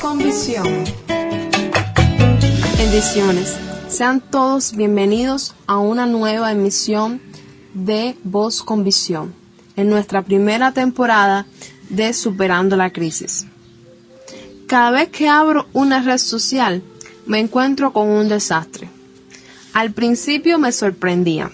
[0.00, 0.66] Con visión.
[2.76, 3.56] Bendiciones.
[3.88, 7.22] Sean todos bienvenidos a una nueva emisión
[7.74, 9.32] de Voz con visión
[9.76, 11.46] en nuestra primera temporada
[11.90, 13.46] de Superando la Crisis.
[14.66, 16.82] Cada vez que abro una red social
[17.26, 18.88] me encuentro con un desastre.
[19.74, 21.52] Al principio me sorprendía,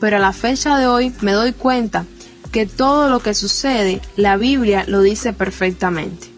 [0.00, 2.06] pero a la fecha de hoy me doy cuenta
[2.50, 6.37] que todo lo que sucede, la Biblia lo dice perfectamente.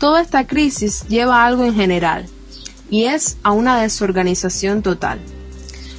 [0.00, 2.24] Toda esta crisis lleva a algo en general,
[2.88, 5.20] y es a una desorganización total.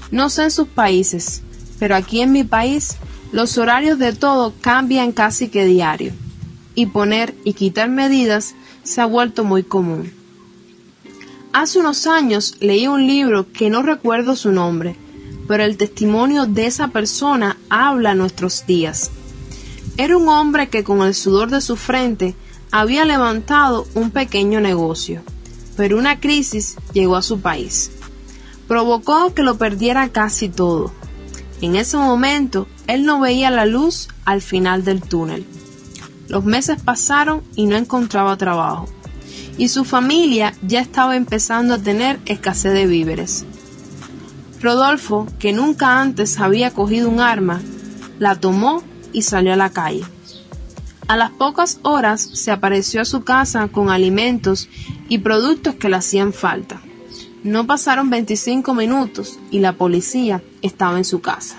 [0.10, 1.44] No sé en sus países,
[1.78, 2.98] pero aquí en mi país
[3.32, 6.14] los horarios de todo cambian casi que diario,
[6.74, 10.12] y poner y quitar medidas se ha vuelto muy común.
[11.54, 14.96] Hace unos años leí un libro que no recuerdo su nombre,
[15.48, 19.12] pero el testimonio de esa persona habla nuestros días.
[19.98, 22.34] Era un hombre que con el sudor de su frente
[22.72, 25.22] había levantado un pequeño negocio,
[25.76, 27.92] pero una crisis llegó a su país.
[28.68, 30.92] Provocó que lo perdiera casi todo.
[31.60, 35.46] En ese momento, él no veía la luz al final del túnel.
[36.28, 38.88] Los meses pasaron y no encontraba trabajo.
[39.58, 43.46] Y su familia ya estaba empezando a tener escasez de víveres.
[44.62, 47.62] Rodolfo, que nunca antes había cogido un arma,
[48.18, 48.82] la tomó
[49.12, 50.06] y salió a la calle.
[51.08, 54.70] A las pocas horas se apareció a su casa con alimentos
[55.10, 56.82] y productos que le hacían falta.
[57.44, 61.58] No pasaron 25 minutos y la policía estaba en su casa.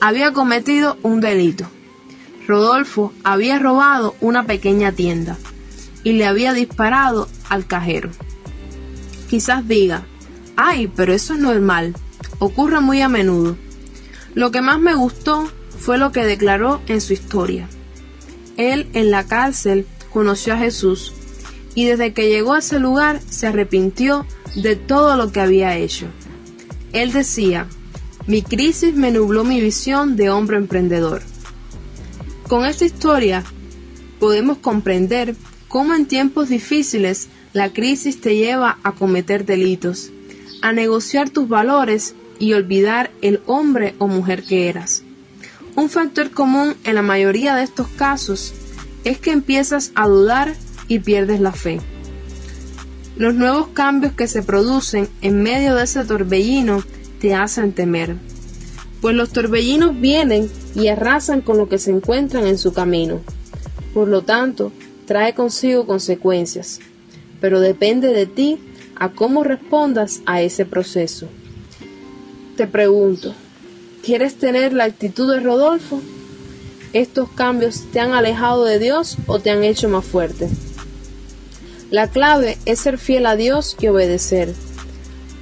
[0.00, 1.66] Había cometido un delito.
[2.46, 5.38] Rodolfo había robado una pequeña tienda
[6.04, 8.10] y le había disparado al cajero.
[9.30, 10.04] Quizás diga,
[10.54, 11.94] ay, pero eso es normal,
[12.38, 13.56] ocurre muy a menudo.
[14.34, 17.68] Lo que más me gustó fue lo que declaró en su historia.
[18.56, 21.12] Él en la cárcel conoció a Jesús
[21.74, 26.06] y desde que llegó a ese lugar se arrepintió de todo lo que había hecho.
[26.92, 27.66] Él decía,
[28.26, 31.22] mi crisis me nubló mi visión de hombre emprendedor.
[32.48, 33.44] Con esta historia
[34.18, 35.34] podemos comprender
[35.68, 40.10] cómo en tiempos difíciles la crisis te lleva a cometer delitos,
[40.62, 45.03] a negociar tus valores y olvidar el hombre o mujer que eras.
[45.76, 48.54] Un factor común en la mayoría de estos casos
[49.02, 50.54] es que empiezas a dudar
[50.86, 51.80] y pierdes la fe.
[53.16, 56.82] Los nuevos cambios que se producen en medio de ese torbellino
[57.20, 58.16] te hacen temer,
[59.00, 63.20] pues los torbellinos vienen y arrasan con lo que se encuentran en su camino.
[63.92, 64.72] Por lo tanto,
[65.06, 66.80] trae consigo consecuencias,
[67.40, 68.58] pero depende de ti
[68.96, 71.28] a cómo respondas a ese proceso.
[72.56, 73.34] Te pregunto,
[74.04, 75.98] ¿Quieres tener la actitud de Rodolfo?
[76.92, 80.50] ¿Estos cambios te han alejado de Dios o te han hecho más fuerte?
[81.90, 84.52] La clave es ser fiel a Dios y obedecer.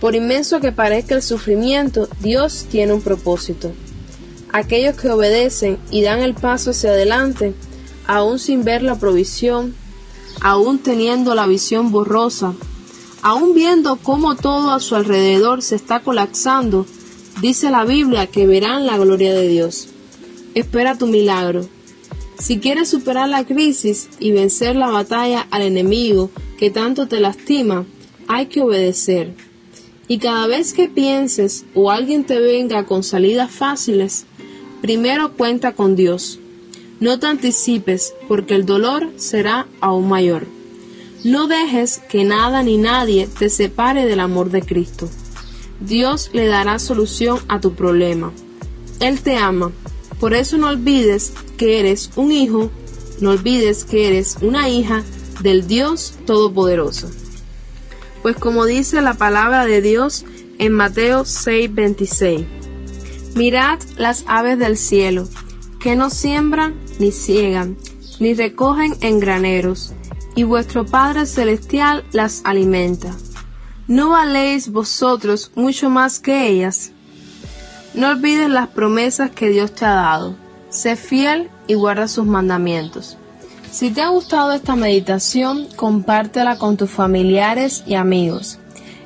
[0.01, 3.73] Por inmenso que parezca el sufrimiento, Dios tiene un propósito.
[4.53, 7.55] Aquellos que obedecen y dan el paso hacia adelante,
[8.07, 9.75] aún sin ver la provisión,
[10.41, 12.55] aún teniendo la visión borrosa,
[13.23, 16.87] aún viendo cómo todo a su alrededor se está colapsando,
[17.43, 19.89] Dice la Biblia que verán la gloria de Dios.
[20.55, 21.69] Espera tu milagro.
[22.39, 27.85] Si quieres superar la crisis y vencer la batalla al enemigo que tanto te lastima,
[28.29, 29.35] hay que obedecer.
[30.07, 34.25] Y cada vez que pienses o alguien te venga con salidas fáciles,
[34.81, 36.39] primero cuenta con Dios.
[37.01, 40.47] No te anticipes porque el dolor será aún mayor.
[41.25, 45.11] No dejes que nada ni nadie te separe del amor de Cristo.
[45.87, 48.33] Dios le dará solución a tu problema.
[49.01, 49.73] Él te ama.
[50.21, 52.71] Por eso no olvides que eres un hijo,
[53.21, 55.03] no olvides que eres una hija
[55.43, 57.11] del Dios Todopoderoso.
[58.23, 60.25] Pues como dice la palabra de Dios
[60.59, 62.47] en Mateo 6:26,
[63.35, 65.29] mirad las aves del cielo,
[65.81, 67.77] que no siembran ni ciegan,
[68.21, 69.93] ni recogen en graneros,
[70.37, 73.17] y vuestro Padre Celestial las alimenta.
[73.93, 76.93] ¿No valéis vosotros mucho más que ellas?
[77.93, 80.35] No olvides las promesas que Dios te ha dado.
[80.71, 83.19] Sé fiel y guarda sus mandamientos.
[83.71, 88.59] Si te ha gustado esta meditación, compártela con tus familiares y amigos.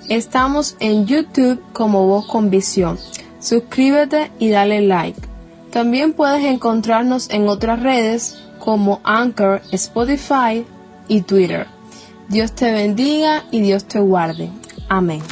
[0.09, 2.97] Estamos en YouTube como Voz con Visión.
[3.41, 5.21] Suscríbete y dale like.
[5.73, 10.65] También puedes encontrarnos en otras redes como Anchor, Spotify
[11.09, 11.67] y Twitter.
[12.29, 14.49] Dios te bendiga y Dios te guarde.
[14.89, 15.23] Amén.